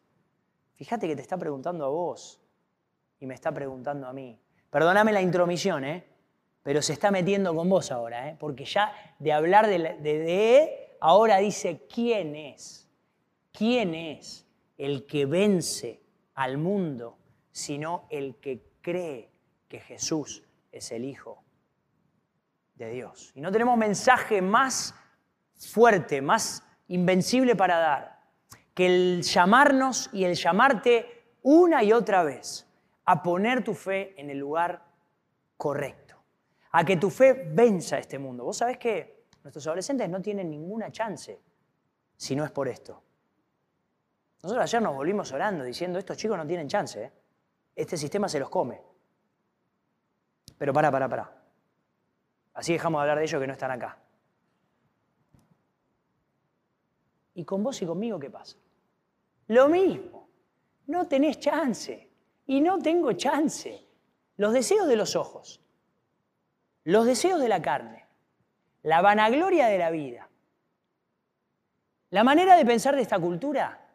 [0.75, 2.41] Fíjate que te está preguntando a vos
[3.19, 4.39] y me está preguntando a mí.
[4.69, 6.05] Perdóname la intromisión, ¿eh?
[6.63, 8.38] pero se está metiendo con vos ahora, ¿eh?
[8.39, 12.88] porque ya de hablar de, de, de, ahora dice quién es.
[13.51, 16.01] ¿Quién es el que vence
[16.35, 17.17] al mundo
[17.51, 19.31] sino el que cree
[19.67, 21.43] que Jesús es el Hijo
[22.75, 23.31] de Dios?
[23.35, 24.95] Y no tenemos mensaje más
[25.59, 28.19] fuerte, más invencible para dar
[28.73, 32.65] que el llamarnos y el llamarte una y otra vez
[33.05, 34.85] a poner tu fe en el lugar
[35.57, 36.15] correcto,
[36.71, 38.45] a que tu fe venza este mundo.
[38.45, 41.41] Vos sabés que nuestros adolescentes no tienen ninguna chance
[42.15, 43.03] si no es por esto.
[44.43, 47.11] Nosotros ayer nos volvimos orando diciendo, estos chicos no tienen chance, ¿eh?
[47.75, 48.81] este sistema se los come.
[50.57, 51.33] Pero para, para, para.
[52.53, 53.97] Así dejamos de hablar de ellos que no están acá.
[57.39, 58.58] ¿Y con vos y conmigo qué pasa?
[59.47, 60.28] Lo mismo.
[60.88, 62.10] No tenés chance.
[62.47, 63.88] Y no tengo chance.
[64.36, 65.62] Los deseos de los ojos,
[66.84, 68.06] los deseos de la carne,
[68.84, 70.30] la vanagloria de la vida,
[72.10, 73.89] la manera de pensar de esta cultura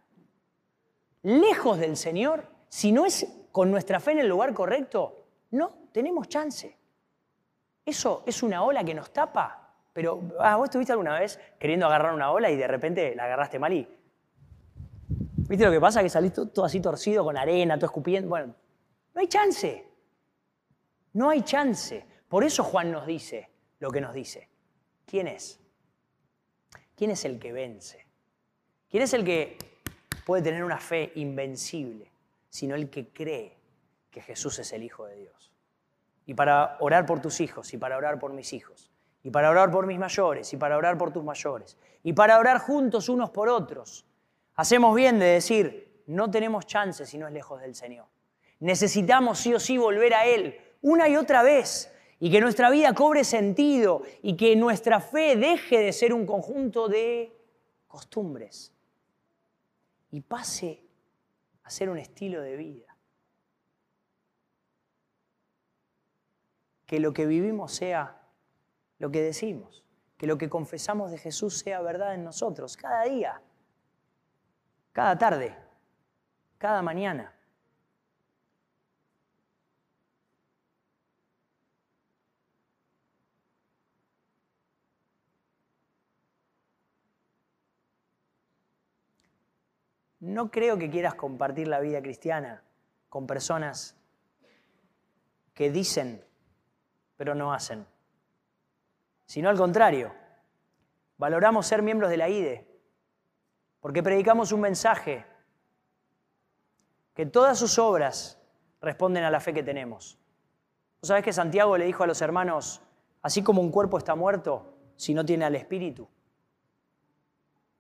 [1.23, 6.29] lejos del Señor, si no es con nuestra fe en el lugar correcto, no tenemos
[6.29, 6.79] chance.
[7.85, 9.64] Eso es una ola que nos tapa.
[9.95, 13.59] Pero, ah, vos estuviste alguna vez queriendo agarrar una ola y de repente la agarraste
[13.59, 13.89] mal y.
[15.49, 16.03] ¿Viste lo que pasa?
[16.03, 18.29] Que saliste todo así torcido con arena, todo escupiendo.
[18.29, 18.55] Bueno,
[19.15, 19.87] no hay chance.
[21.15, 22.05] No hay chance.
[22.29, 24.51] Por eso Juan nos dice lo que nos dice.
[25.07, 25.59] ¿Quién es?
[26.95, 28.05] ¿Quién es el que vence?
[28.91, 29.57] ¿Quién es el que
[30.25, 32.11] puede tener una fe invencible,
[32.49, 33.57] sino el que cree
[34.11, 35.53] que Jesús es el Hijo de Dios.
[36.27, 38.91] Y para orar por tus hijos, y para orar por mis hijos,
[39.25, 42.59] y para orar por mis mayores, y para orar por tus mayores, y para orar
[42.59, 44.05] juntos unos por otros,
[44.55, 48.05] hacemos bien de decir, no tenemos chance si no es lejos del Señor.
[48.61, 52.95] Necesitamos sí o sí volver a Él una y otra vez y que nuestra vida
[52.95, 57.35] cobre sentido y que nuestra fe deje de ser un conjunto de
[57.89, 58.75] costumbres
[60.11, 60.83] y pase
[61.63, 62.97] a ser un estilo de vida.
[66.85, 68.21] Que lo que vivimos sea
[68.99, 69.85] lo que decimos,
[70.17, 73.41] que lo que confesamos de Jesús sea verdad en nosotros, cada día,
[74.93, 75.57] cada tarde,
[76.59, 77.35] cada mañana.
[90.25, 92.63] no creo que quieras compartir la vida cristiana
[93.11, 93.95] con personas
[95.53, 96.25] que dicen
[97.17, 97.87] pero no hacen,
[99.27, 100.15] sino al contrario.
[101.17, 102.75] Valoramos ser miembros de la IDE
[103.81, 105.27] porque predicamos un mensaje
[107.15, 108.41] que todas sus obras
[108.81, 110.19] responden a la fe que tenemos.
[111.01, 112.83] ¿Tú sabes que Santiago le dijo a los hermanos,
[113.23, 116.09] así como un cuerpo está muerto si no tiene al espíritu?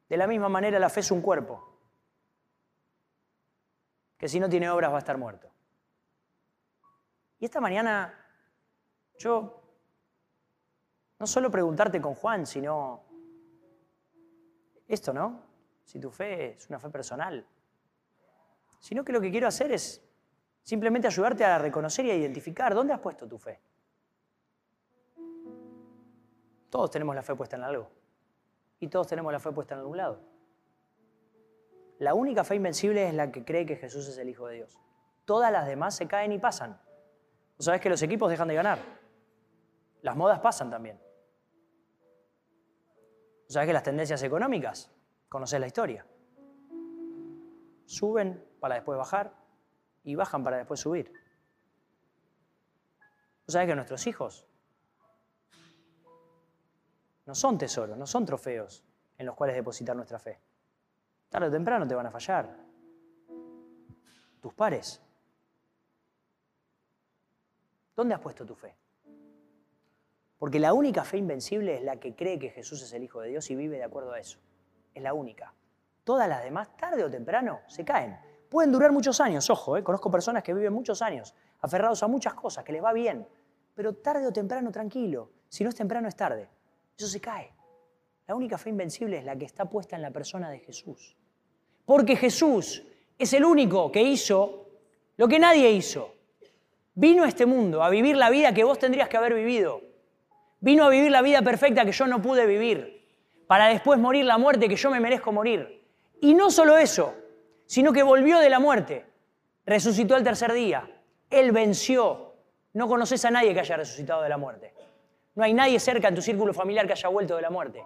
[0.09, 1.74] De la misma manera la fe es un cuerpo
[4.18, 5.51] que si no tiene obras va a estar muerto.
[7.38, 8.14] Y esta mañana
[9.18, 9.64] yo
[11.19, 13.05] no solo preguntarte con Juan, sino
[14.89, 15.43] esto, ¿no?
[15.85, 17.47] Si tu fe es una fe personal,
[18.81, 20.03] sino que lo que quiero hacer es
[20.62, 23.61] simplemente ayudarte a reconocer y a identificar dónde has puesto tu fe.
[26.71, 27.91] Todos tenemos la fe puesta en algo
[28.81, 30.21] y todos tenemos la fe puesta en algún lado.
[31.99, 34.81] La única fe invencible es la que cree que Jesús es el Hijo de Dios.
[35.25, 36.79] Todas las demás se caen y pasan.
[37.57, 39.04] ¿Vos sabés que los equipos dejan de ganar?
[40.05, 41.01] Las modas pasan también.
[43.45, 44.91] ¿Vos sabés que las tendencias económicas?
[45.31, 46.07] Conocés la historia.
[47.87, 49.35] Suben para después bajar
[50.03, 51.11] y bajan para después subir.
[53.47, 54.47] ¿Vos sabés que nuestros hijos
[57.25, 58.85] no son tesoros, no son trofeos
[59.17, 60.39] en los cuales depositar nuestra fe?
[61.31, 62.55] Tarde o temprano te van a fallar.
[64.43, 65.01] Tus pares.
[67.97, 68.84] ¿Dónde has puesto tu fe?
[70.45, 73.30] Porque la única fe invencible es la que cree que Jesús es el Hijo de
[73.30, 74.38] Dios y vive de acuerdo a eso.
[74.92, 75.55] Es la única.
[76.05, 78.18] Todas las demás, tarde o temprano, se caen.
[78.51, 79.82] Pueden durar muchos años, ojo, ¿eh?
[79.82, 83.26] conozco personas que viven muchos años, aferrados a muchas cosas, que les va bien,
[83.74, 86.47] pero tarde o temprano, tranquilo, si no es temprano es tarde.
[86.95, 87.51] Eso se cae.
[88.26, 91.16] La única fe invencible es la que está puesta en la persona de Jesús.
[91.86, 92.86] Porque Jesús
[93.18, 94.68] es el único que hizo
[95.16, 96.14] lo que nadie hizo.
[96.95, 99.93] Vino a este mundo a vivir la vida que vos tendrías que haber vivido.
[100.61, 103.07] Vino a vivir la vida perfecta que yo no pude vivir.
[103.47, 105.83] Para después morir la muerte que yo me merezco morir.
[106.21, 107.15] Y no solo eso,
[107.67, 109.05] sino que volvió de la muerte.
[109.67, 110.89] Resucitó al tercer día.
[111.31, 112.35] Él venció.
[112.73, 114.73] No conoces a nadie que haya resucitado de la muerte.
[115.35, 117.85] No hay nadie cerca en tu círculo familiar que haya vuelto de la muerte.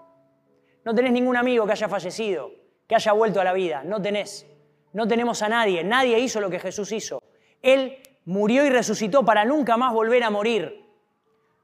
[0.85, 2.51] No tenés ningún amigo que haya fallecido
[2.89, 3.83] que haya vuelto a la vida.
[3.85, 4.47] No tenés.
[4.93, 5.85] No tenemos a nadie.
[5.85, 7.23] Nadie hizo lo que Jesús hizo.
[7.61, 10.87] Él murió y resucitó para nunca más volver a morir.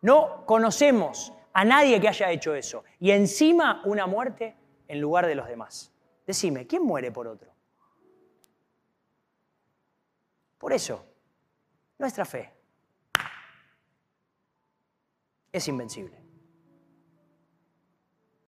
[0.05, 2.85] No conocemos a nadie que haya hecho eso.
[3.01, 4.55] Y encima una muerte
[4.87, 5.95] en lugar de los demás.
[6.27, 7.51] Decime, ¿quién muere por otro?
[10.59, 11.07] Por eso,
[11.97, 12.53] nuestra fe
[15.51, 16.24] es invencible.